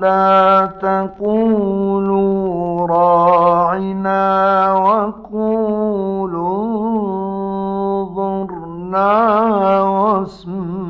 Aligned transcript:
لا 0.00 0.66
تقولوا 0.82 2.38
راعنا 2.86 4.24
وقولوا 4.72 6.28
انظرنا 8.18 9.12
واسمعوا. 9.82 10.88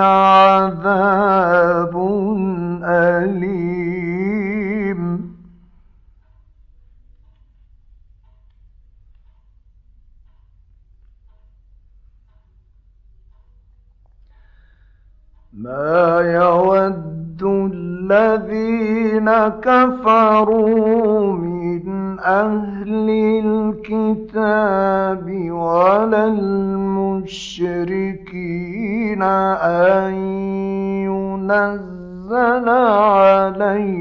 عذاب 0.00 1.95
الذين 18.16 19.28
كفروا 19.60 21.32
من 21.32 22.18
أهل 22.20 23.10
الكتاب 23.44 25.26
ولا 25.50 26.24
المشركين 26.24 27.32
أن 29.22 30.14
ينزل 31.04 32.68
عليكم 32.68 33.96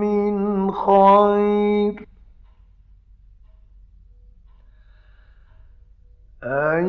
من 0.00 0.70
خير 0.72 2.08
أن 6.44 6.86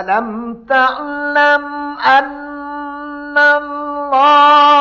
ألم 0.03 0.57
تعلم 0.69 1.65
أن 1.99 3.37
الله 3.37 4.72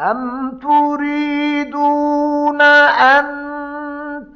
أم 0.00 0.50
تريدون 0.58 2.60
أن 2.60 3.26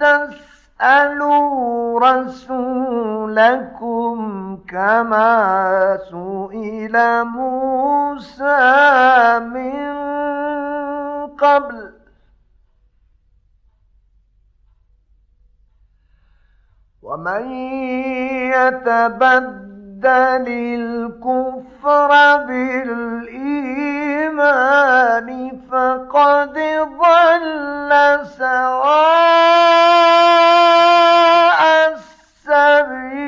تسألوا 0.00 2.00
رسولكم 2.00 4.16
كما 4.68 5.98
سئل 6.10 7.24
موسى 7.24 8.58
من 9.40 9.84
قبل 11.26 11.92
ومن 17.02 17.50
يتبدل 18.52 20.48
الكفر 20.48 22.10
بالإيمان 22.46 24.14
فقد 25.74 26.54
ضل 27.02 27.90
سواء 28.38 29.24
السبيل. 31.92 33.24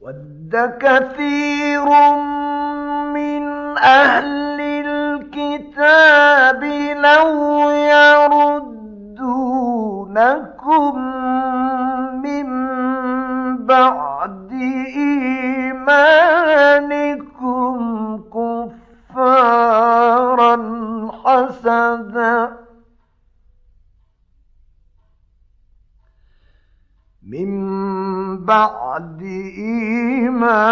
ود 0.00 0.54
كثير 0.80 1.88
من 3.14 3.44
أهل 3.78 4.47
الكتاب 5.36 6.64
لو 7.04 7.70
يردونكم 7.70 9.38
من 12.22 12.48
بعد 13.66 14.52
إيمانكم 14.96 16.08
كفرا 19.12 20.56
حسدا. 21.24 22.58
من 27.28 28.44
بعد 28.44 29.22
إيمانكم 29.58 30.68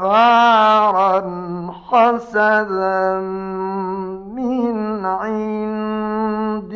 كفارا 0.00 1.20
حسدا 1.90 3.20
من 4.36 5.04
عند 5.06 6.72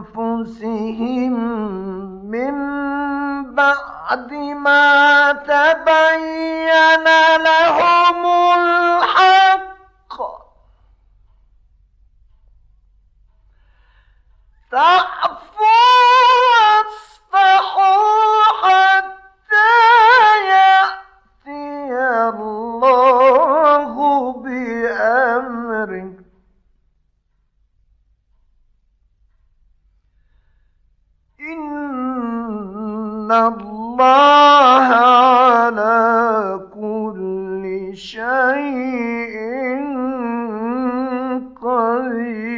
أنفسهم 0.00 1.34
من 2.30 2.54
بعد 3.54 4.32
ما 4.64 5.09
إن 33.30 33.36
الله 33.36 34.86
على 34.94 36.60
كل 36.74 37.92
شيء 37.94 39.36
قدير. 41.62 42.50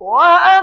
وأ 0.00 0.57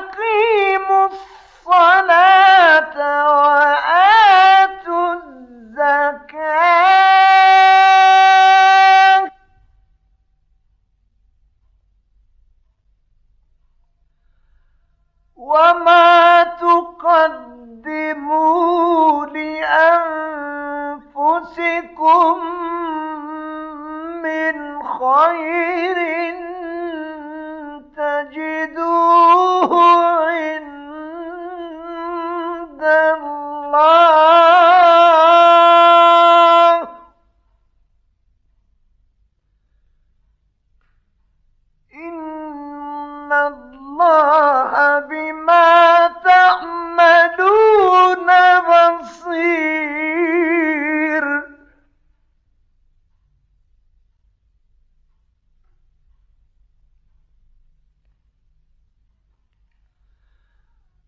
خير 25.00 26.05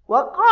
وقالوا 0.09 0.46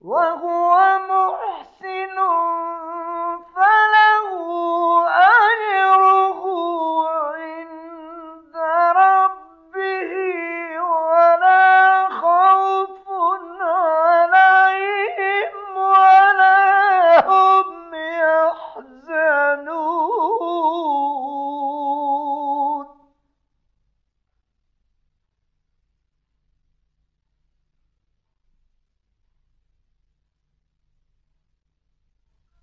وهو 0.00 0.87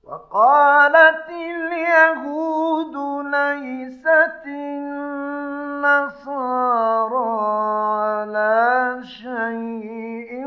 وقالت 0.05 1.29
اليهود 1.29 2.95
ليست 3.25 4.45
النصارى 4.45 5.95
على 8.01 9.01
شيء 9.03 10.45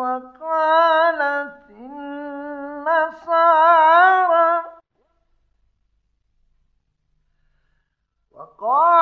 وقالت 0.00 1.70
النصارى 1.70 3.40
وقالت 8.32 8.99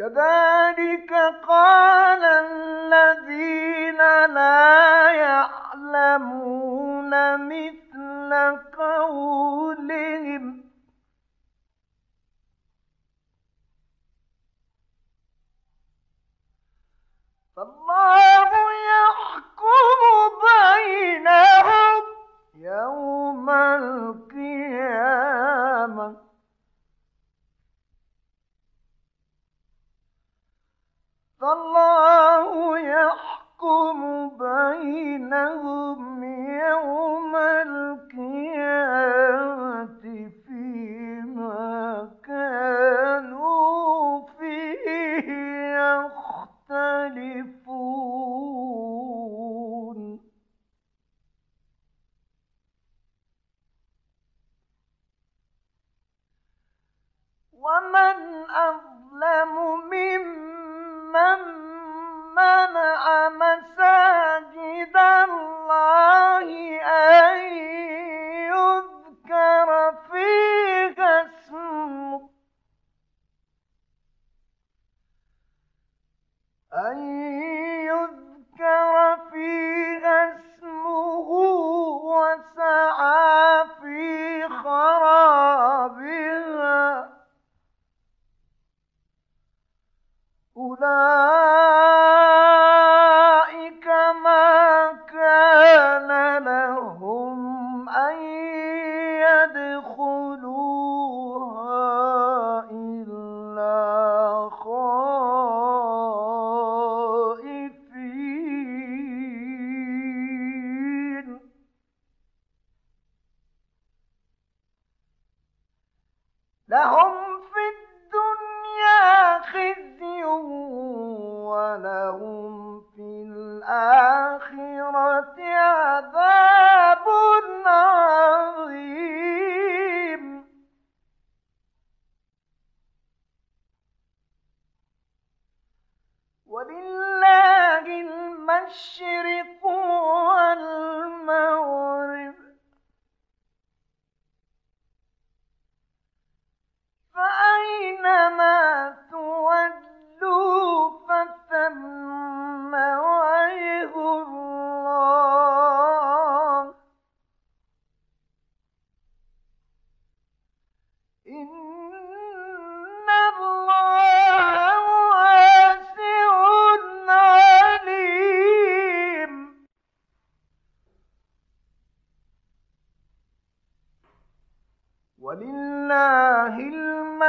كذلك 0.00 1.12
قال 1.48 2.24
الذين 2.24 3.98
لا 4.34 5.10
يعلمون 5.12 7.12
مثل 7.48 8.32
قولهم 8.78 10.09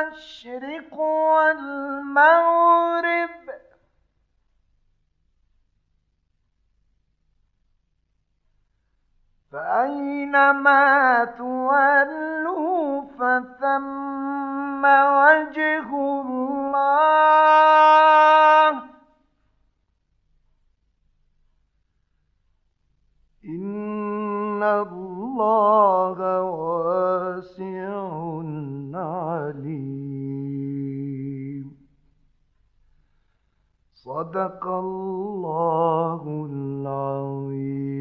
المشرق 0.01 1.00
والمغرب. 1.00 2.22
فأينما 9.51 11.25
تولوا 11.38 13.01
فثم 13.01 14.86
وجه 14.86 15.89
الله. 15.96 16.62
إن 23.46 24.63
الله 24.63 25.71
صدق 34.05 34.67
الله 34.67 36.24
العظيم. 36.50 38.00